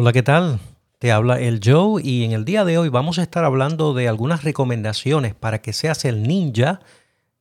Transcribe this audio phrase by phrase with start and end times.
[0.00, 0.60] Hola, ¿qué tal?
[1.00, 4.06] Te habla el Joe y en el día de hoy vamos a estar hablando de
[4.06, 6.78] algunas recomendaciones para que seas el ninja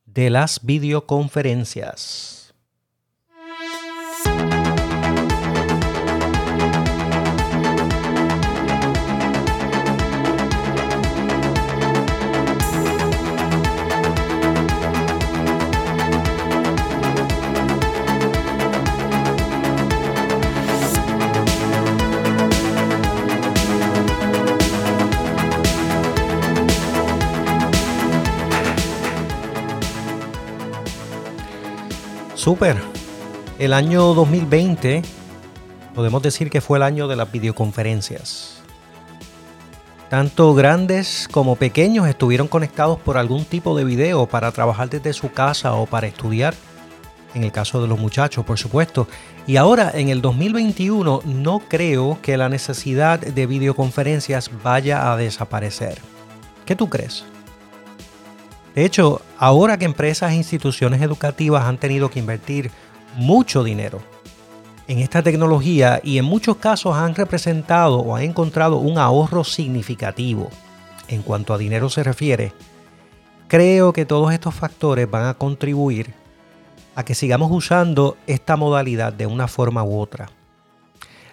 [0.08, 2.37] de las videoconferencias.
[32.48, 32.78] Super.
[33.60, 35.02] El año 2020
[35.94, 38.62] podemos decir que fue el año de las videoconferencias.
[40.10, 45.34] Tanto grandes como pequeños estuvieron conectados por algún tipo de video para trabajar desde su
[45.34, 46.56] casa o para estudiar,
[47.34, 49.10] en el caso de los muchachos, por supuesto.
[49.46, 56.00] Y ahora, en el 2021, no creo que la necesidad de videoconferencias vaya a desaparecer.
[56.66, 57.26] ¿Qué tú crees?
[58.78, 62.70] De hecho, ahora que empresas e instituciones educativas han tenido que invertir
[63.16, 64.04] mucho dinero
[64.88, 70.52] en esta tecnología y en muchos casos han representado o han encontrado un ahorro significativo
[71.08, 72.54] en cuanto a dinero se refiere,
[73.48, 76.14] creo que todos estos factores van a contribuir
[76.94, 80.30] a que sigamos usando esta modalidad de una forma u otra.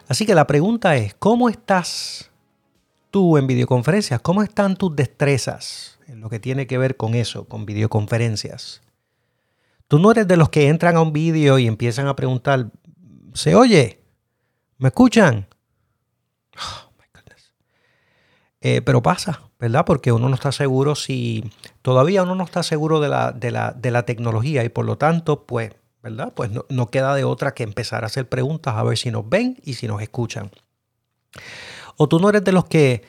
[0.08, 2.30] Así que la pregunta es, ¿cómo estás
[3.10, 4.18] tú en videoconferencias?
[4.22, 5.93] ¿Cómo están tus destrezas?
[6.08, 8.82] En lo que tiene que ver con eso, con videoconferencias.
[9.88, 12.70] Tú no eres de los que entran a un vídeo y empiezan a preguntar,
[13.34, 14.02] ¿se oye?
[14.78, 15.46] ¿Me escuchan?
[16.56, 16.84] Oh,
[18.66, 19.84] eh, pero pasa, ¿verdad?
[19.84, 21.44] Porque uno no está seguro si,
[21.82, 23.50] todavía uno no está seguro de la, de
[23.90, 26.32] la, tecnología y por lo tanto, pues, ¿verdad?
[26.34, 29.58] Pues no queda de otra que empezar a hacer preguntas a ver si nos ven
[29.64, 30.50] y si nos escuchan.
[31.98, 33.02] O tú no eres de los que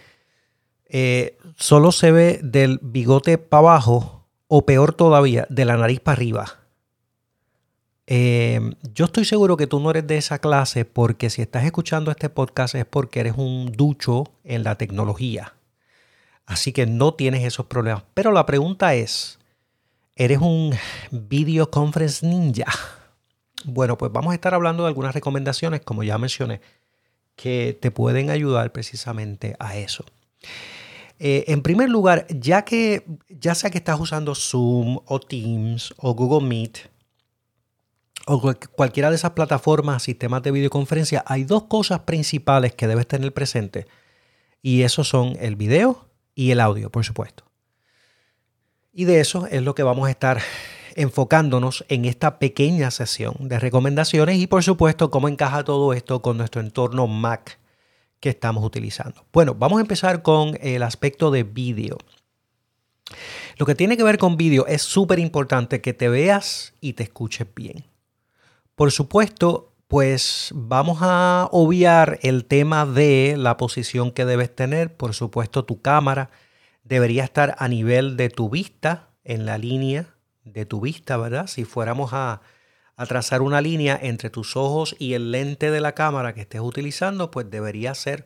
[0.88, 6.18] eh, solo se ve del bigote para abajo o peor todavía, de la nariz para
[6.18, 6.59] arriba.
[8.07, 8.59] Eh,
[8.94, 12.29] yo estoy seguro que tú no eres de esa clase porque si estás escuchando este
[12.29, 15.53] podcast es porque eres un ducho en la tecnología.
[16.45, 18.03] Así que no tienes esos problemas.
[18.13, 19.40] Pero la pregunta es,
[20.16, 20.75] ¿eres un
[21.09, 22.72] video conference ninja?
[23.63, 26.62] Bueno, pues vamos a estar hablando de algunas recomendaciones, como ya mencioné,
[27.35, 30.06] que te pueden ayudar precisamente a eso.
[31.19, 36.13] Eh, en primer lugar, ya que ya sea que estás usando Zoom o Teams o
[36.13, 36.79] Google Meet
[38.28, 43.33] o cualquiera de esas plataformas, sistemas de videoconferencia, hay dos cosas principales que debes tener
[43.33, 43.85] presente.
[44.61, 47.45] Y esos son el video y el audio, por supuesto.
[48.91, 50.41] Y de eso es lo que vamos a estar
[50.95, 56.38] enfocándonos en esta pequeña sesión de recomendaciones y por supuesto cómo encaja todo esto con
[56.38, 57.59] nuestro entorno Mac
[58.25, 59.24] que estamos utilizando.
[59.31, 62.00] Bueno, vamos a empezar con el aspecto de vídeo.
[63.59, 67.03] Lo que tiene que ver con vídeo es súper importante que te veas y te
[67.03, 67.86] escuches bien.
[68.74, 74.97] Por supuesto, pues vamos a obviar el tema de la posición que debes tener.
[74.97, 76.31] Por supuesto, tu cámara
[76.84, 80.16] debería estar a nivel de tu vista, en la línea
[80.46, 81.46] de tu vista, ¿verdad?
[81.46, 82.42] Si fuéramos a,
[82.97, 86.61] a trazar una línea entre tus ojos y el lente de la cámara que estés
[86.61, 88.25] utilizando, pues debería ser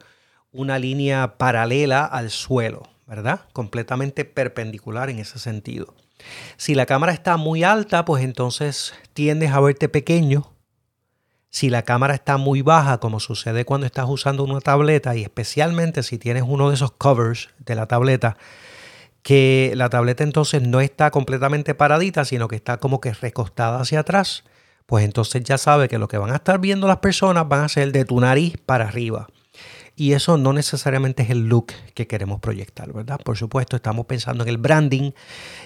[0.51, 3.41] una línea paralela al suelo, ¿verdad?
[3.53, 5.95] Completamente perpendicular en ese sentido.
[6.57, 10.53] Si la cámara está muy alta, pues entonces tiendes a verte pequeño.
[11.49, 16.03] Si la cámara está muy baja, como sucede cuando estás usando una tableta, y especialmente
[16.03, 18.37] si tienes uno de esos covers de la tableta,
[19.23, 24.01] que la tableta entonces no está completamente paradita, sino que está como que recostada hacia
[24.01, 24.43] atrás,
[24.89, 27.69] pues entonces ya sabe que lo que van a estar viendo las personas van a
[27.69, 29.27] ser de tu nariz para arriba.
[29.95, 33.19] Y eso no necesariamente es el look que queremos proyectar, ¿verdad?
[33.23, 35.11] Por supuesto, estamos pensando en el branding.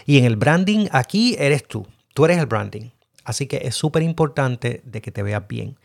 [0.05, 1.87] Y en el branding aquí eres tú.
[2.13, 2.89] Tú eres el branding.
[3.23, 5.79] Así que es súper importante de que te veas bien.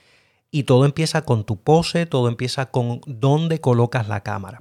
[0.51, 4.59] Y todo empieza con tu pose, todo empieza con dónde colocas la cámara.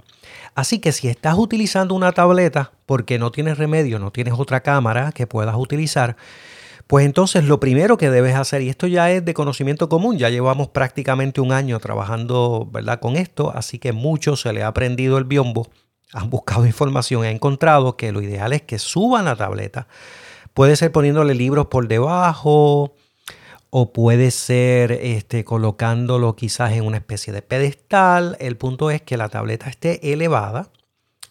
[0.54, 5.12] Así que si estás utilizando una tableta porque no tienes remedio, no tienes otra cámara
[5.14, 6.16] que puedas utilizar,
[6.88, 10.30] pues entonces lo primero que debes hacer, y esto ya es de conocimiento común, ya
[10.30, 13.02] llevamos prácticamente un año trabajando ¿verdad?
[13.02, 15.68] con esto, así que mucho se le ha aprendido el biombo,
[16.14, 19.88] han buscado información han encontrado que lo ideal es que suban la tableta.
[20.54, 22.96] Puede ser poniéndole libros por debajo
[23.70, 28.38] o puede ser este, colocándolo quizás en una especie de pedestal.
[28.40, 30.70] El punto es que la tableta esté elevada.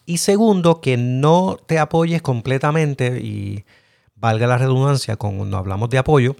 [0.05, 3.65] Y segundo, que no te apoyes completamente y
[4.17, 6.35] valga la redundancia cuando hablamos de apoyo,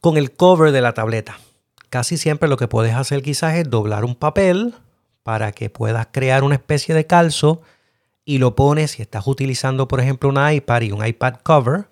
[0.00, 1.38] con el cover de la tableta.
[1.88, 4.74] casi siempre lo que puedes hacer quizás es doblar un papel
[5.22, 7.60] para que puedas crear una especie de calzo
[8.24, 11.88] y lo pones, si estás utilizando por ejemplo un iPad y un iPad cover,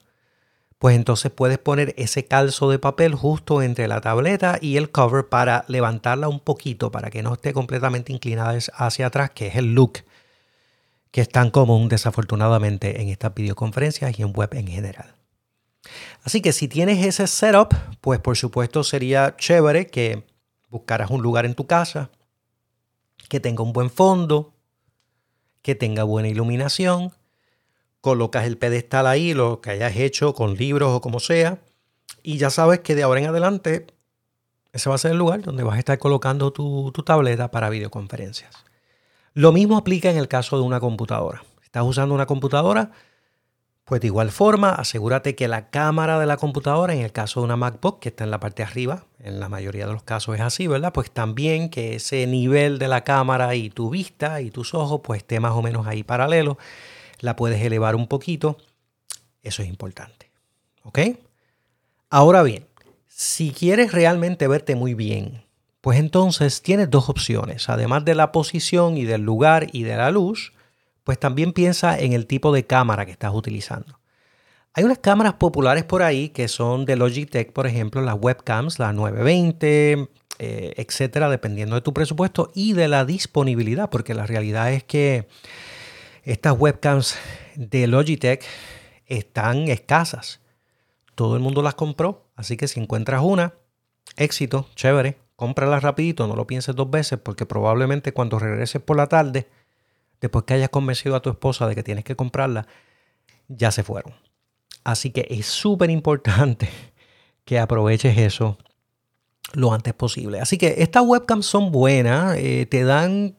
[0.79, 5.29] pues entonces puedes poner ese calzo de papel justo entre la tableta y el cover
[5.29, 9.75] para levantarla un poquito, para que no esté completamente inclinada hacia atrás, que es el
[9.75, 9.99] look
[11.10, 15.14] que es tan común desafortunadamente en estas videoconferencias y en web en general.
[16.22, 20.26] Así que si tienes ese setup, pues por supuesto sería chévere que
[20.68, 22.10] buscaras un lugar en tu casa
[23.28, 24.54] que tenga un buen fondo,
[25.62, 27.12] que tenga buena iluminación,
[28.00, 31.60] colocas el pedestal ahí, lo que hayas hecho con libros o como sea,
[32.22, 33.86] y ya sabes que de ahora en adelante
[34.72, 37.70] ese va a ser el lugar donde vas a estar colocando tu, tu tableta para
[37.70, 38.54] videoconferencias.
[39.34, 41.42] Lo mismo aplica en el caso de una computadora.
[41.62, 42.90] Estás usando una computadora,
[43.84, 47.44] pues de igual forma, asegúrate que la cámara de la computadora, en el caso de
[47.44, 50.34] una MacBook, que está en la parte de arriba, en la mayoría de los casos
[50.34, 50.92] es así, ¿verdad?
[50.92, 55.18] Pues también que ese nivel de la cámara y tu vista y tus ojos, pues
[55.22, 56.58] esté más o menos ahí paralelo.
[57.20, 58.56] La puedes elevar un poquito.
[59.42, 60.30] Eso es importante.
[60.82, 60.98] ¿Ok?
[62.08, 62.66] Ahora bien,
[63.06, 65.44] si quieres realmente verte muy bien,
[65.80, 67.68] pues entonces tienes dos opciones.
[67.68, 70.52] Además de la posición y del lugar y de la luz,
[71.04, 73.98] pues también piensa en el tipo de cámara que estás utilizando.
[74.72, 78.92] Hay unas cámaras populares por ahí que son de Logitech, por ejemplo, las webcams, la
[78.92, 84.84] 920, eh, etcétera, dependiendo de tu presupuesto y de la disponibilidad, porque la realidad es
[84.84, 85.26] que
[86.22, 87.16] estas webcams
[87.56, 88.44] de Logitech
[89.06, 90.40] están escasas.
[91.16, 93.54] Todo el mundo las compró, así que si encuentras una,
[94.16, 99.06] éxito, chévere, cómprala rapidito, no lo pienses dos veces, porque probablemente cuando regreses por la
[99.06, 99.48] tarde,
[100.20, 102.66] después que hayas convencido a tu esposa de que tienes que comprarla,
[103.48, 104.12] ya se fueron.
[104.84, 106.69] Así que es súper importante
[107.46, 108.58] que aproveches eso
[109.54, 110.40] lo antes posible.
[110.40, 113.38] Así que estas webcams son buenas, eh, te dan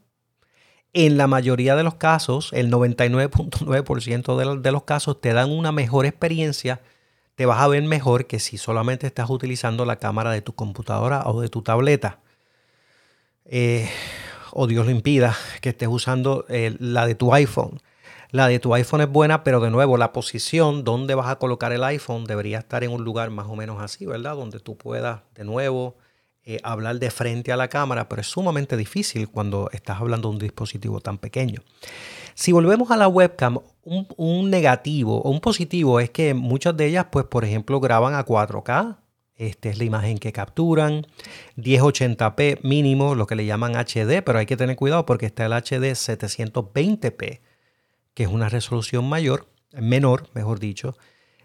[0.93, 5.71] en la mayoría de los casos, el 99.9% de, de los casos, te dan una
[5.71, 6.81] mejor experiencia
[7.41, 11.23] te vas a ver mejor que si solamente estás utilizando la cámara de tu computadora
[11.25, 12.19] o de tu tableta.
[13.45, 13.89] Eh,
[14.51, 17.81] o Dios lo impida que estés usando eh, la de tu iPhone.
[18.29, 21.71] La de tu iPhone es buena, pero de nuevo, la posición donde vas a colocar
[21.71, 24.35] el iPhone debería estar en un lugar más o menos así, ¿verdad?
[24.35, 25.95] Donde tú puedas de nuevo
[26.43, 30.33] eh, hablar de frente a la cámara, pero es sumamente difícil cuando estás hablando de
[30.33, 31.61] un dispositivo tan pequeño.
[32.33, 37.07] Si volvemos a la webcam, un, negativo o un positivo es que muchas de ellas,
[37.11, 38.97] pues por ejemplo, graban a 4K.
[39.35, 41.05] Esta es la imagen que capturan.
[41.57, 45.53] 1080p mínimo, lo que le llaman HD, pero hay que tener cuidado porque está el
[45.53, 47.41] HD 720p,
[48.15, 50.97] que es una resolución mayor, menor, mejor dicho.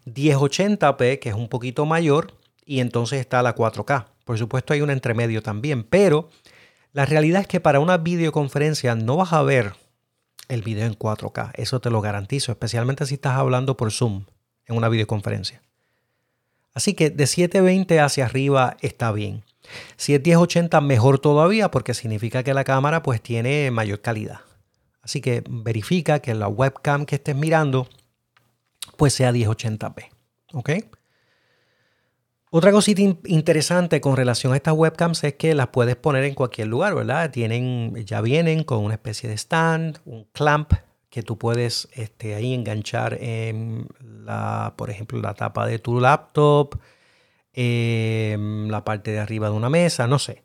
[0.06, 2.32] 1080p, que es un poquito mayor,
[2.64, 4.16] y entonces está la 4K.
[4.26, 6.31] Por supuesto hay un entremedio también, pero
[6.93, 9.75] la realidad es que para una videoconferencia no vas a ver
[10.49, 11.52] el video en 4K.
[11.55, 14.25] Eso te lo garantizo, especialmente si estás hablando por Zoom
[14.67, 15.62] en una videoconferencia.
[16.75, 19.44] Así que de 720 hacia arriba está bien.
[19.96, 24.40] Si es 1080 mejor todavía porque significa que la cámara pues tiene mayor calidad.
[25.02, 27.88] Así que verifica que la webcam que estés mirando
[28.96, 30.08] pues sea 1080p.
[30.52, 30.70] ¿Ok?
[32.50, 36.69] Otra cosita interesante con relación a estas webcams es que las puedes poner en cualquier
[36.69, 37.31] lugar, ¿verdad?
[37.31, 40.72] Tienen, ya vienen con una especie de stand, un clamp
[41.10, 46.79] que tú puedes este, ahí enganchar en la, por ejemplo, la tapa de tu laptop,
[47.53, 50.44] em, la parte de arriba de una mesa, no sé.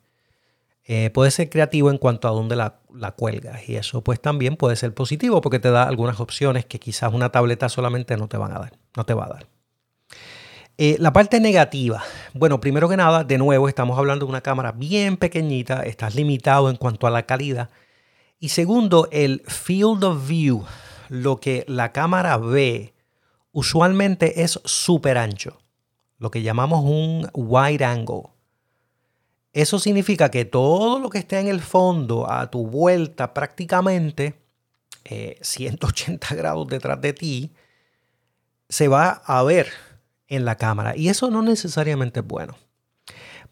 [0.84, 4.56] Eh, puede ser creativo en cuanto a dónde la, la, cuelgas y eso pues también
[4.56, 8.36] puede ser positivo porque te da algunas opciones que quizás una tableta solamente no te
[8.36, 9.61] van a dar, no te va a dar.
[10.78, 12.02] Eh, la parte negativa.
[12.32, 16.70] Bueno, primero que nada, de nuevo, estamos hablando de una cámara bien pequeñita, estás limitado
[16.70, 17.68] en cuanto a la calidad.
[18.38, 20.64] Y segundo, el field of view,
[21.08, 22.94] lo que la cámara ve,
[23.52, 25.60] usualmente es súper ancho,
[26.18, 28.30] lo que llamamos un wide angle.
[29.52, 34.40] Eso significa que todo lo que esté en el fondo, a tu vuelta prácticamente,
[35.04, 37.52] 180 eh, grados detrás de ti,
[38.70, 39.68] se va a ver
[40.32, 40.96] en la cámara.
[40.96, 42.56] Y eso no necesariamente es bueno.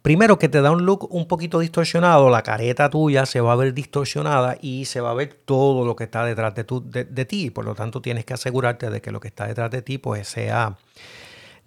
[0.03, 3.57] Primero que te da un look un poquito distorsionado, la careta tuya se va a
[3.57, 7.25] ver distorsionada y se va a ver todo lo que está detrás de, tu, de,
[7.27, 7.51] ti.
[7.51, 10.27] Por lo tanto, tienes que asegurarte de que lo que está detrás de ti pues,
[10.27, 10.79] sea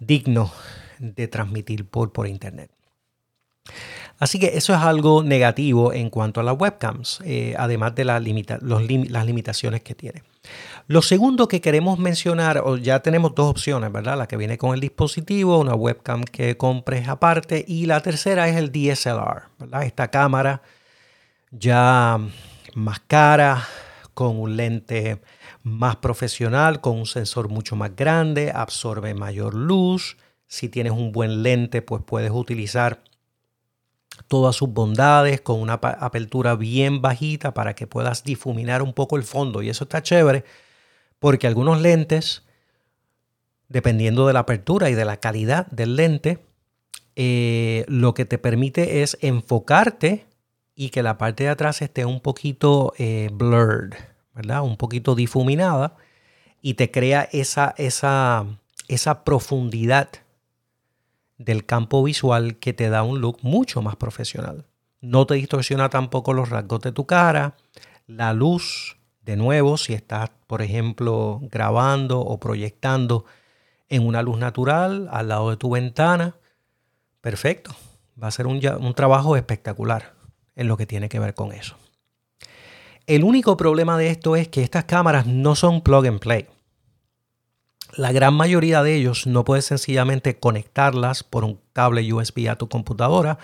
[0.00, 0.50] digno
[0.98, 2.73] de transmitir por, por internet.
[4.18, 8.22] Así que eso es algo negativo en cuanto a las webcams, eh, además de las
[8.22, 10.22] limitaciones que tiene.
[10.86, 14.18] Lo segundo que queremos mencionar, o ya tenemos dos opciones, ¿verdad?
[14.18, 18.56] La que viene con el dispositivo, una webcam que compres aparte, y la tercera es
[18.56, 19.84] el DSLR, ¿verdad?
[19.84, 20.62] Esta cámara
[21.50, 22.18] ya
[22.74, 23.66] más cara,
[24.14, 25.20] con un lente
[25.62, 30.16] más profesional, con un sensor mucho más grande, absorbe mayor luz.
[30.46, 33.02] Si tienes un buen lente, pues puedes utilizar
[34.34, 39.22] todas sus bondades con una apertura bien bajita para que puedas difuminar un poco el
[39.22, 39.62] fondo.
[39.62, 40.42] Y eso está chévere
[41.20, 42.42] porque algunos lentes,
[43.68, 46.44] dependiendo de la apertura y de la calidad del lente,
[47.14, 50.26] eh, lo que te permite es enfocarte
[50.74, 53.94] y que la parte de atrás esté un poquito eh, blurred,
[54.34, 54.62] ¿verdad?
[54.62, 55.94] Un poquito difuminada
[56.60, 58.46] y te crea esa, esa,
[58.88, 60.08] esa profundidad
[61.38, 64.66] del campo visual que te da un look mucho más profesional.
[65.00, 67.56] No te distorsiona tampoco los rasgos de tu cara,
[68.06, 73.24] la luz, de nuevo, si estás, por ejemplo, grabando o proyectando
[73.88, 76.36] en una luz natural al lado de tu ventana,
[77.20, 77.74] perfecto.
[78.22, 80.14] Va a ser un, un trabajo espectacular
[80.56, 81.76] en lo que tiene que ver con eso.
[83.06, 86.46] El único problema de esto es que estas cámaras no son plug and play.
[87.96, 92.68] La gran mayoría de ellos no puedes sencillamente conectarlas por un cable USB a tu
[92.68, 93.38] computadora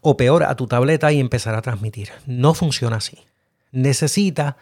[0.00, 2.10] o peor a tu tableta y empezar a transmitir.
[2.26, 3.18] No funciona así.
[3.70, 4.56] Necesita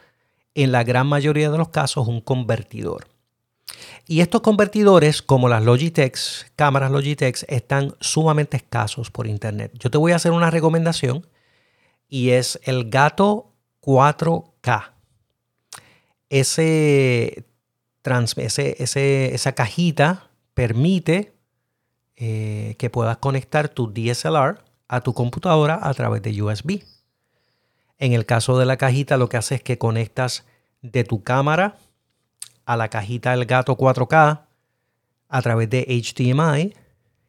[0.55, 3.09] en la gran mayoría de los casos un convertidor.
[4.07, 6.19] Y estos convertidores, como las Logitech,
[6.57, 9.73] cámaras Logitech, están sumamente escasos por internet.
[9.79, 11.27] Yo te voy a hacer una recomendación
[12.09, 14.93] y es el Gato 4K.
[18.03, 21.35] Esa cajita permite
[22.17, 26.83] eh, que puedas conectar tu DSLR a tu computadora a través de USB.
[27.99, 30.47] En el caso de la cajita, lo que hace es que conectas
[30.81, 31.77] de tu cámara
[32.65, 34.41] a la cajita del gato 4K
[35.29, 36.75] a través de HDMI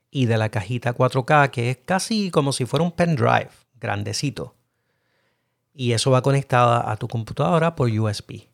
[0.09, 3.49] y de la cajita 4K, que es casi como si fuera un pendrive
[3.79, 4.55] grandecito.
[5.73, 8.50] Y eso va conectada a tu computadora por USB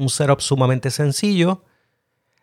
[0.00, 1.62] un setup sumamente sencillo.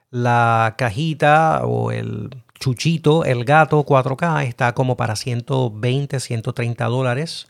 [0.09, 7.47] La cajita o el chuchito, el gato 4K, está como para 120, 130 dólares.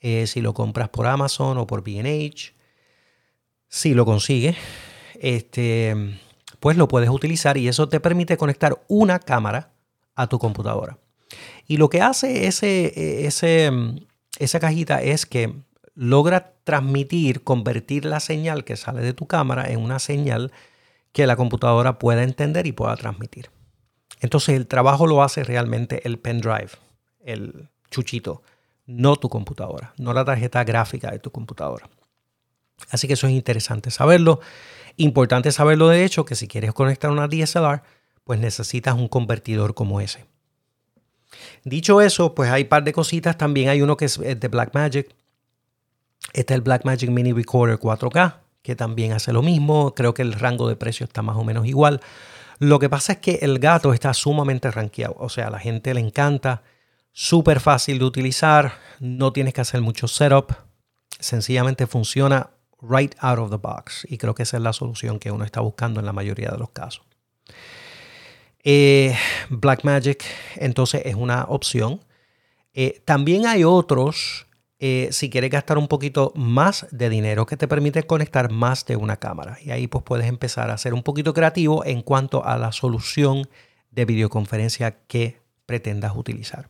[0.00, 2.54] Eh, si lo compras por Amazon o por BH.
[3.68, 4.56] Si lo consigues,
[5.20, 6.18] este,
[6.60, 9.70] pues lo puedes utilizar y eso te permite conectar una cámara
[10.14, 10.98] a tu computadora.
[11.66, 13.70] Y lo que hace ese, ese,
[14.38, 15.54] esa cajita es que
[15.96, 20.52] logra transmitir, convertir la señal que sale de tu cámara en una señal
[21.12, 23.50] que la computadora pueda entender y pueda transmitir.
[24.20, 26.70] Entonces el trabajo lo hace realmente el pendrive,
[27.24, 28.42] el chuchito,
[28.86, 31.88] no tu computadora, no la tarjeta gráfica de tu computadora.
[32.90, 34.40] Así que eso es interesante saberlo.
[34.96, 37.82] Importante saberlo de hecho que si quieres conectar una DSLR,
[38.24, 40.26] pues necesitas un convertidor como ese.
[41.64, 43.38] Dicho eso, pues hay un par de cositas.
[43.38, 45.14] También hay uno que es de Blackmagic,
[46.36, 49.94] Está el Blackmagic Mini Recorder 4K, que también hace lo mismo.
[49.94, 52.02] Creo que el rango de precio está más o menos igual.
[52.58, 55.16] Lo que pasa es que el gato está sumamente rankeado.
[55.18, 56.62] O sea, a la gente le encanta.
[57.10, 58.74] Súper fácil de utilizar.
[59.00, 60.52] No tienes que hacer mucho setup.
[61.18, 62.50] Sencillamente funciona
[62.82, 64.06] right out of the box.
[64.06, 66.58] Y creo que esa es la solución que uno está buscando en la mayoría de
[66.58, 67.02] los casos.
[68.62, 69.16] Eh,
[69.48, 70.22] Blackmagic
[70.56, 72.04] entonces es una opción.
[72.74, 74.45] Eh, también hay otros
[74.78, 78.96] eh, si quieres gastar un poquito más de dinero que te permite conectar más de
[78.96, 79.58] una cámara.
[79.62, 83.48] Y ahí pues puedes empezar a ser un poquito creativo en cuanto a la solución
[83.90, 86.68] de videoconferencia que pretendas utilizar.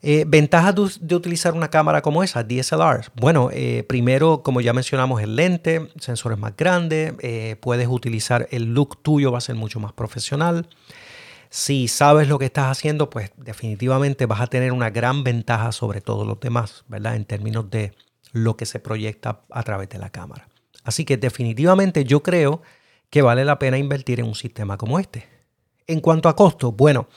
[0.00, 3.10] Eh, ventajas de, utilizar una cámara como esa, DSLR.
[3.14, 7.12] Bueno, eh, primero, como ya mencionamos, el lente, sensores más grandes,
[7.60, 10.66] puedes utilizar el look tuyo, va a ser mucho más profesional.
[11.50, 16.00] Si sabes lo que estás haciendo, pues definitivamente vas a tener una gran ventaja sobre
[16.00, 17.16] todos los demás, ¿verdad?
[17.16, 17.94] En términos de
[18.32, 20.48] lo que se proyecta a través de la cámara.
[20.84, 22.62] Así que definitivamente yo creo
[23.10, 25.26] que vale la pena invertir en un sistema como este.
[25.86, 27.08] En cuanto a costo, bueno,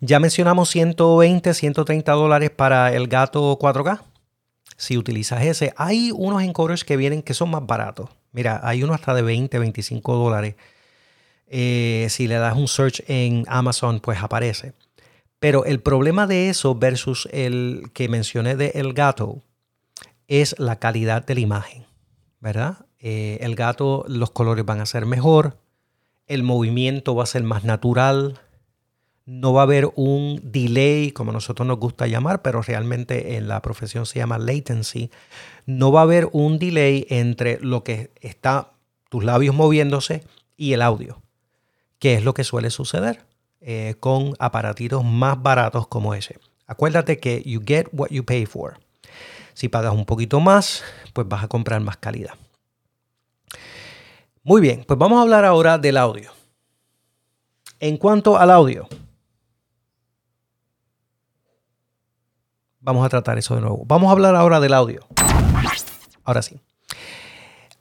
[0.00, 4.02] ya mencionamos 120, 130 dólares para el gato 4K.
[4.76, 8.10] Si utilizas ese, hay unos encoders que vienen que son más baratos.
[8.32, 10.56] Mira, hay uno hasta de 20, 25 dólares
[11.56, 14.72] eh, si le das un search en Amazon, pues aparece.
[15.38, 19.40] Pero el problema de eso versus el que mencioné de el gato
[20.26, 21.86] es la calidad de la imagen,
[22.40, 22.86] ¿verdad?
[22.98, 25.60] Eh, el gato, los colores van a ser mejor,
[26.26, 28.40] el movimiento va a ser más natural,
[29.24, 33.62] no va a haber un delay, como nosotros nos gusta llamar, pero realmente en la
[33.62, 35.12] profesión se llama latency.
[35.66, 38.72] No va a haber un delay entre lo que está
[39.08, 40.24] tus labios moviéndose
[40.56, 41.22] y el audio,
[42.04, 43.24] que es lo que suele suceder
[43.62, 46.38] eh, con aparatitos más baratos como ese.
[46.66, 48.78] Acuérdate que you get what you pay for.
[49.54, 50.84] Si pagas un poquito más,
[51.14, 52.34] pues vas a comprar más calidad.
[54.42, 56.30] Muy bien, pues vamos a hablar ahora del audio.
[57.80, 58.86] En cuanto al audio,
[62.80, 63.82] vamos a tratar eso de nuevo.
[63.86, 65.08] Vamos a hablar ahora del audio.
[66.22, 66.60] Ahora sí.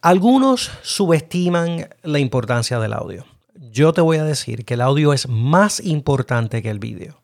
[0.01, 3.25] Algunos subestiman la importancia del audio.
[3.71, 7.21] Yo te voy a decir que el audio es más importante que el vídeo.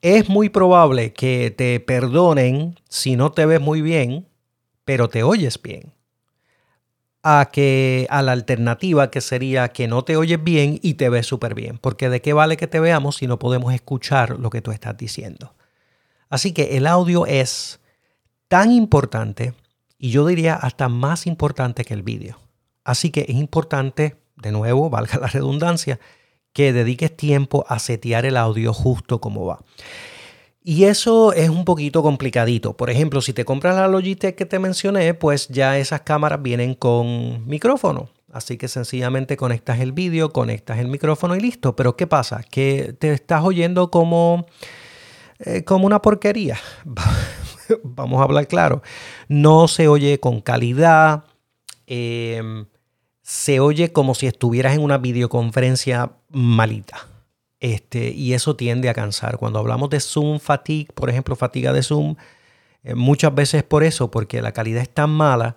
[0.00, 4.28] Es muy probable que te perdonen si no te ves muy bien,
[4.84, 5.94] pero te oyes bien.
[7.24, 11.26] A que a la alternativa que sería que no te oyes bien y te ves
[11.26, 11.78] súper bien.
[11.78, 14.96] Porque de qué vale que te veamos si no podemos escuchar lo que tú estás
[14.96, 15.54] diciendo.
[16.28, 17.80] Así que el audio es
[18.46, 19.54] tan importante
[19.98, 22.38] y yo diría hasta más importante que el vídeo.
[22.84, 25.98] Así que es importante, de nuevo, valga la redundancia,
[26.52, 29.60] que dediques tiempo a setear el audio justo como va.
[30.64, 32.76] Y eso es un poquito complicadito.
[32.76, 36.74] Por ejemplo, si te compras la Logitech que te mencioné, pues ya esas cámaras vienen
[36.74, 38.10] con micrófono.
[38.30, 41.74] Así que sencillamente conectas el vídeo, conectas el micrófono y listo.
[41.74, 42.44] Pero ¿qué pasa?
[42.48, 44.46] Que te estás oyendo como,
[45.40, 46.58] eh, como una porquería.
[47.82, 48.82] vamos a hablar claro,
[49.28, 51.24] no se oye con calidad,
[51.86, 52.66] em,
[53.22, 57.08] se oye como si estuvieras en una videoconferencia malita.
[57.60, 59.38] Este, y eso tiende a cansar.
[59.38, 62.16] Cuando hablamos de Zoom fatigue, por ejemplo, fatiga de Zoom,
[62.82, 65.56] eh, muchas veces por eso, porque la calidad es tan mala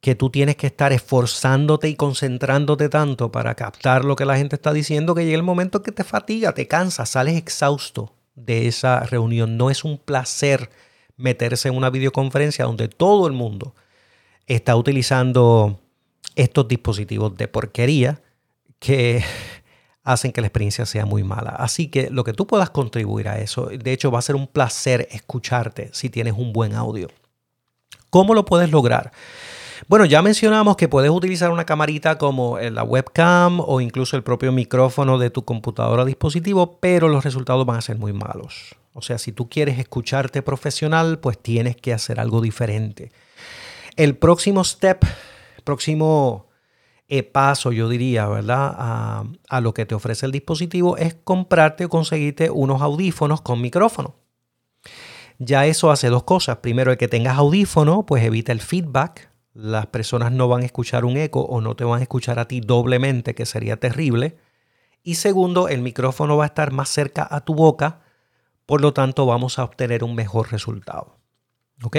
[0.00, 4.56] que tú tienes que estar esforzándote y concentrándote tanto para captar lo que la gente
[4.56, 9.00] está diciendo que llega el momento que te fatiga, te cansa, sales exhausto de esa
[9.00, 9.56] reunión.
[9.56, 10.70] No es un placer
[11.16, 13.74] meterse en una videoconferencia donde todo el mundo
[14.46, 15.81] está utilizando
[16.36, 18.20] estos dispositivos de porquería
[18.78, 19.24] que
[20.04, 21.50] hacen que la experiencia sea muy mala.
[21.50, 24.46] Así que lo que tú puedas contribuir a eso, de hecho va a ser un
[24.46, 27.08] placer escucharte si tienes un buen audio.
[28.10, 29.12] ¿Cómo lo puedes lograr?
[29.88, 34.52] Bueno, ya mencionamos que puedes utilizar una camarita como la webcam o incluso el propio
[34.52, 38.76] micrófono de tu computadora o dispositivo, pero los resultados van a ser muy malos.
[38.94, 43.10] O sea, si tú quieres escucharte profesional, pues tienes que hacer algo diferente.
[43.96, 45.04] El próximo step,
[45.62, 46.48] próximo
[47.08, 48.74] eh, paso, yo diría, ¿verdad?
[48.76, 53.60] A, a, lo que te ofrece el dispositivo es comprarte o conseguirte unos audífonos con
[53.60, 54.16] micrófono.
[55.38, 56.58] Ya eso hace dos cosas.
[56.58, 59.30] Primero, el que tengas audífono, pues evita el feedback.
[59.54, 62.46] Las personas no van a escuchar un eco o no te van a escuchar a
[62.46, 64.36] ti doblemente, que sería terrible.
[65.02, 68.02] Y segundo, el micrófono va a estar más cerca a tu boca
[68.66, 71.18] por lo tanto, vamos a obtener un mejor resultado.
[71.82, 71.96] ¿Ok?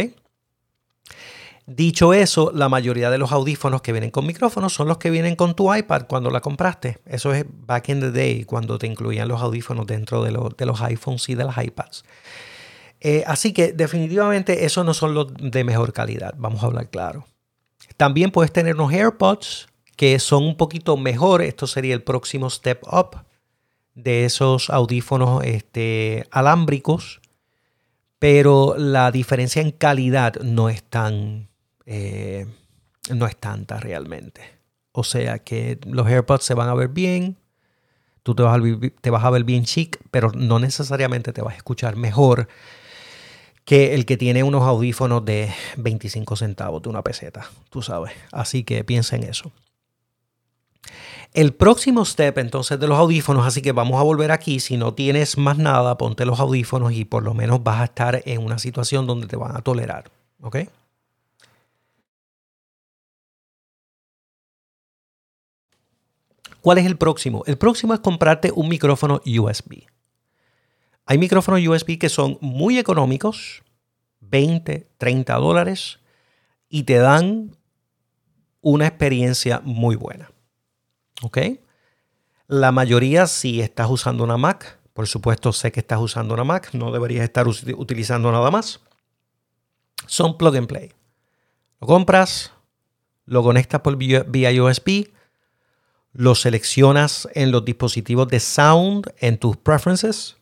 [1.65, 5.38] Dicho eso, la mayoría de los audífonos que vienen con micrófonos son los que vienen
[5.38, 6.99] con tu iPad cuando la compraste.
[7.06, 10.32] Eso es back in the day, cuando te incluían los audífonos dentro de,
[10.65, 12.04] los iPhones y de las iPads.
[12.99, 17.26] Eh, así que definitivamente esos no son los de mejor calidad, vamos a hablar claro.
[17.95, 21.49] También puedes tener unos AirPods que son un poquito mejores.
[21.49, 23.23] Esto sería el próximo step up
[23.95, 27.21] de esos audífonos este, alámbricos,
[28.19, 31.49] pero la diferencia en calidad no es tan,
[31.86, 32.46] eh,
[33.10, 34.41] no es tanta realmente.
[34.91, 37.38] O sea que los AirPods se van a ver bien,
[38.22, 38.62] tú te vas, a
[39.02, 42.48] te vas a ver bien chic, pero no necesariamente te vas a escuchar mejor
[43.65, 48.13] que el que tiene unos audífonos de 25 centavos de una peseta, tú sabes.
[48.32, 49.52] Así que piensa en eso.
[51.34, 54.93] El próximo step entonces de los audífonos, así que vamos a volver aquí, si no
[54.93, 58.60] tienes más nada, ponte los audífonos y por lo menos vas a estar en una
[58.60, 60.58] situación donde te van a tolerar, ¿ok?
[66.63, 67.43] ¿Cuál es el próximo?
[67.45, 69.84] El próximo es comprarte un micrófono USB.
[71.06, 73.63] Hay micrófonos USB que son muy económicos,
[74.21, 75.99] 20, 30 dólares,
[76.69, 77.58] y te dan
[78.62, 80.32] una experiencia muy buena.
[81.21, 81.38] ¿Ok?
[82.47, 86.69] La mayoría, si estás usando una Mac, por supuesto sé que estás usando una Mac,
[86.71, 88.80] no deberías estar utilizando nada más.
[90.08, 90.93] Son plug and play.
[91.82, 92.54] Lo compras,
[93.26, 95.12] lo conectas por vía, USB,
[96.13, 100.38] lo seleccionas en los dispositivos de sound, en tus preferences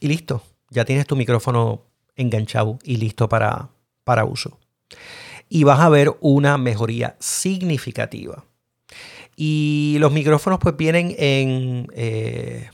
[0.00, 0.42] y listo.
[0.70, 1.82] Ya tienes tu micrófono
[2.16, 3.70] enganchado y listo para,
[4.04, 4.58] para uso.
[5.48, 8.44] Y vas a ver una mejoría significativa.
[9.36, 12.70] Y los micrófonos pues vienen en, eh,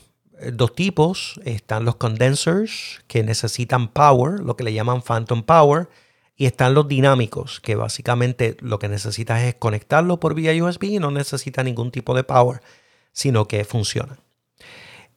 [0.51, 1.39] dos tipos.
[1.43, 5.89] Están los condensers que necesitan power, lo que le llaman phantom power.
[6.41, 10.97] Y están los dinámicos, que básicamente lo que necesitas es conectarlo por vía USB y
[10.97, 12.63] no necesita ningún tipo de power,
[13.11, 14.17] sino que funciona.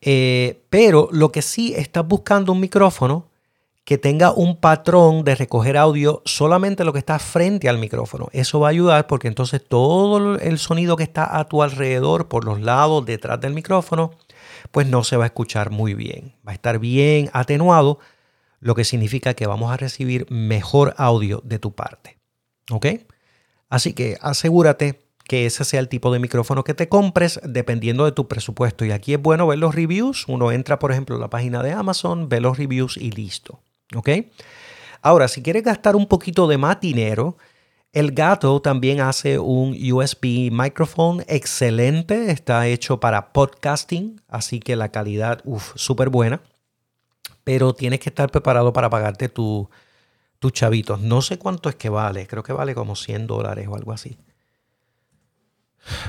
[0.02, 3.30] Eh, pero lo que sí estás buscando un micrófono
[3.84, 8.28] que tenga un patrón de recoger audio solamente lo que está frente al micrófono.
[8.32, 12.44] Eso va a ayudar porque entonces todo el sonido que está a tu alrededor, por
[12.44, 14.10] los lados, detrás del micrófono,
[14.72, 16.34] pues no se va a escuchar muy bien.
[16.46, 17.98] Va a estar bien atenuado,
[18.64, 22.16] lo que significa que vamos a recibir mejor audio de tu parte.
[22.70, 22.87] ¿Ok?
[23.68, 28.12] Así que asegúrate que ese sea el tipo de micrófono que te compres dependiendo de
[28.12, 28.87] tu presupuesto.
[28.87, 30.24] Y aquí es bueno ver los reviews.
[30.29, 33.61] Uno entra, por ejemplo, a la página de Amazon, ve los reviews y listo.
[33.94, 34.09] ¿Ok?
[35.03, 37.37] Ahora, si quieres gastar un poquito de más dinero,
[37.92, 42.31] el gato también hace un USB microphone excelente.
[42.31, 46.40] Está hecho para podcasting, así que la calidad, uff, súper buena.
[47.44, 49.68] Pero tienes que estar preparado para pagarte tus
[50.52, 51.00] chavitos.
[51.00, 52.26] No sé cuánto es que vale.
[52.26, 54.16] Creo que vale como 100 dólares o algo así.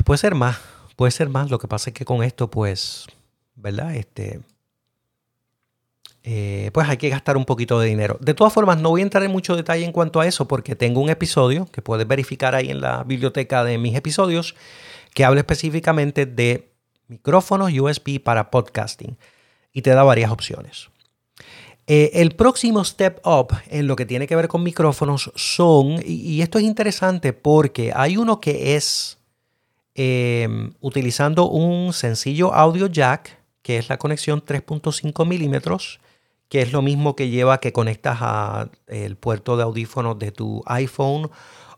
[0.05, 0.57] Puede ser más.
[0.95, 1.49] Puede ser más.
[1.49, 3.05] Lo que pasa es que con esto, pues,
[3.55, 3.95] ¿verdad?
[3.95, 4.39] Este,
[6.27, 8.17] eh, pues hay que gastar un poquito de dinero.
[8.19, 10.75] De todas formas, no voy a entrar en mucho detalle en cuanto a eso porque
[10.75, 14.55] tengo un episodio que puedes verificar ahí en la biblioteca de mis episodios
[15.13, 16.71] que habla específicamente de
[17.07, 19.17] micrófonos USB para podcasting
[19.71, 20.89] y te da varias opciones.
[21.87, 26.41] Eh, el próximo step up en lo que tiene que ver con micrófonos son, y,
[26.41, 29.19] esto es interesante porque hay uno que es
[29.93, 30.47] eh,
[30.81, 35.99] utilizando un sencillo audio jack, que es la conexión 3.5 milímetros,
[36.49, 41.29] que es lo mismo que lleva que conectas al puerto de audífonos de tu iPhone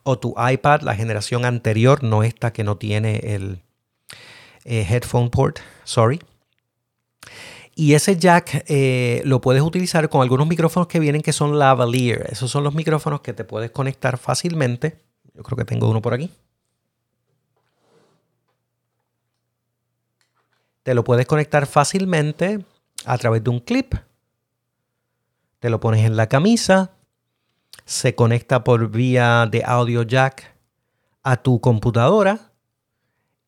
[0.04, 3.62] o tu iPad, la generación anterior, no esta que no tiene el
[4.64, 6.22] eh, headphone port, sorry.
[7.80, 12.26] Y ese jack eh, lo puedes utilizar con algunos micrófonos que vienen que son lavalier.
[12.32, 14.98] Esos son los micrófonos que te puedes conectar fácilmente.
[15.36, 16.32] Yo creo que tengo uno por aquí.
[20.82, 22.66] Te lo puedes conectar fácilmente
[23.06, 23.94] a través de un clip
[25.60, 26.92] te lo pones en la camisa,
[27.86, 30.56] se conecta por vía de audio jack
[31.24, 32.52] a tu computadora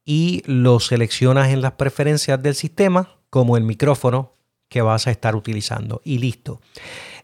[0.05, 4.33] y lo seleccionas en las preferencias del sistema como el micrófono
[4.67, 6.61] que vas a estar utilizando y listo.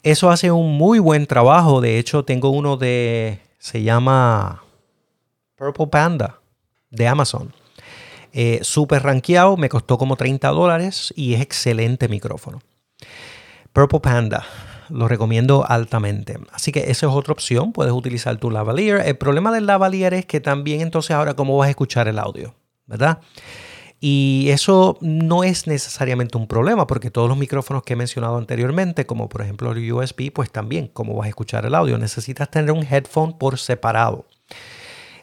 [0.04, 1.82] Eso hace un muy buen trabajo.
[1.82, 4.64] De hecho, tengo uno de, se llama
[5.56, 6.40] Purple Panda
[6.90, 7.54] de Amazon.
[8.34, 12.62] Eh, Súper rankeado, me costó como 30 dólares y es excelente micrófono.
[13.72, 14.46] Purple Panda
[14.90, 16.38] lo recomiendo altamente.
[16.52, 19.02] Así que esa es otra opción, puedes utilizar tu lavalier.
[19.06, 22.54] El problema del lavalier es que también entonces ahora cómo vas a escuchar el audio,
[22.86, 23.20] ¿verdad?
[24.08, 29.08] Y eso no es necesariamente un problema porque todos los micrófonos que he mencionado anteriormente,
[29.08, 31.98] como por ejemplo el USB, pues también cómo vas a escuchar el audio.
[31.98, 34.28] Necesitas tener un headphone por separado.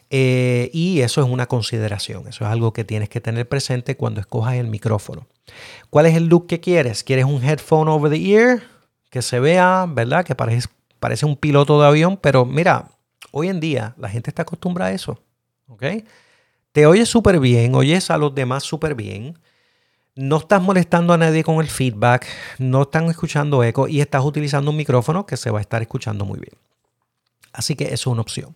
[0.09, 4.19] Eh, y eso es una consideración, eso es algo que tienes que tener presente cuando
[4.19, 5.27] escojas el micrófono.
[5.89, 7.05] ¿Cuál es el look que quieres?
[7.05, 8.63] ¿Quieres un headphone over the ear?
[9.09, 10.25] que se vea, ¿verdad?
[10.25, 10.67] Que parece,
[10.99, 12.89] parece un piloto de avión, pero mira,
[13.31, 15.23] hoy en día la gente está acostumbrada a eso,
[15.67, 15.83] ¿ok?
[16.73, 19.37] Te oyes súper bien, oyes a los demás súper bien,
[20.15, 22.25] no estás molestando a nadie con el feedback,
[22.57, 26.25] no están escuchando eco y estás utilizando un micrófono que se va a estar escuchando
[26.25, 26.57] muy bien.
[27.51, 28.55] Así que eso es una opción.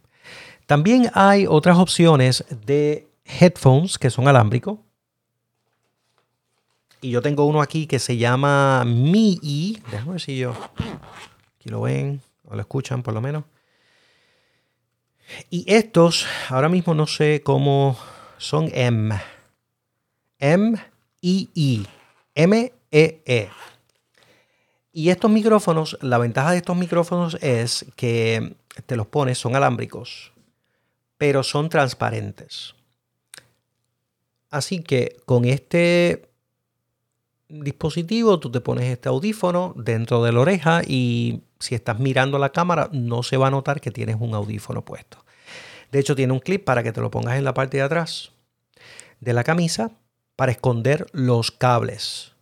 [0.66, 4.80] También hay otras opciones de headphones que son alámbricos.
[7.02, 9.80] Y yo tengo uno aquí que se llama Mi.
[9.92, 10.54] Déjame ver si yo.
[11.60, 13.44] Aquí lo ven o lo escuchan por lo menos.
[15.50, 17.98] Y estos, ahora mismo no sé cómo
[18.38, 19.20] son M.
[20.40, 20.78] M
[21.22, 21.88] I I.
[22.36, 23.50] M E E.
[24.94, 30.32] Y estos micrófonos, la ventaja de estos micrófonos es que te los pones, son alámbricos,
[31.18, 32.74] pero son transparentes.
[34.50, 36.30] Así que con este
[37.50, 42.52] dispositivo, tú te pones este audífono dentro de la oreja y si estás mirando la
[42.52, 45.24] cámara no se va a notar que tienes un audífono puesto.
[45.92, 48.32] De hecho, tiene un clip para que te lo pongas en la parte de atrás
[49.20, 49.92] de la camisa
[50.36, 52.34] para esconder los cables.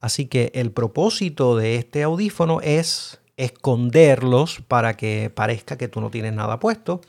[0.00, 6.10] Así que el propósito de este audífono es esconderlos para que parezca que tú no
[6.10, 7.00] tienes nada puesto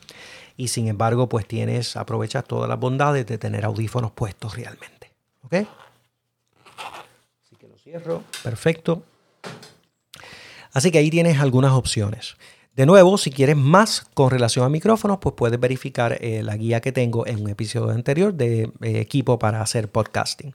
[0.58, 5.12] y sin embargo pues tienes aprovechas todas las bondades de tener audífonos puestos realmente.
[5.44, 5.68] ¿Ok?
[7.86, 8.24] Cierro.
[8.42, 9.04] Perfecto.
[10.76, 12.36] Así que ahí tienes algunas opciones.
[12.76, 16.82] De nuevo, si quieres más con relación a micrófonos, pues puedes verificar eh, la guía
[16.82, 20.54] que tengo en un episodio anterior de eh, equipo para hacer podcasting.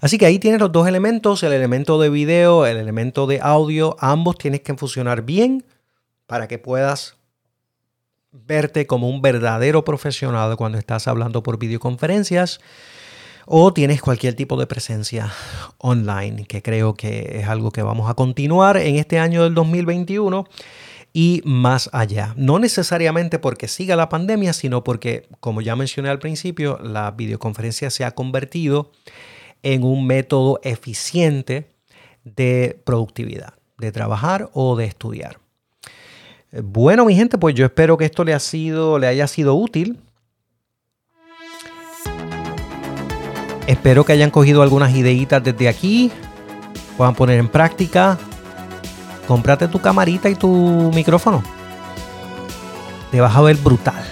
[0.00, 3.96] Así que ahí tienes los dos elementos, el elemento de video, el elemento de audio,
[3.98, 5.64] ambos tienes que funcionar bien
[6.28, 7.16] para que puedas
[8.30, 12.60] verte como un verdadero profesional cuando estás hablando por videoconferencias
[13.52, 15.32] o tienes cualquier tipo de presencia
[15.78, 20.46] online, que creo que es algo que vamos a continuar en este año del 2021
[21.12, 22.32] y más allá.
[22.36, 27.90] No necesariamente porque siga la pandemia, sino porque, como ya mencioné al principio, la videoconferencia
[27.90, 28.92] se ha convertido
[29.64, 31.66] en un método eficiente
[32.22, 35.40] de productividad, de trabajar o de estudiar.
[36.52, 39.98] Bueno, mi gente, pues yo espero que esto le, haya sido útil.
[43.70, 46.10] Espero que hayan cogido algunas ideitas desde aquí,
[46.96, 48.18] puedan poner en práctica.
[49.28, 51.40] Cómprate tu camarita y tu micrófono.
[53.12, 54.02] Te vas a ver brutal.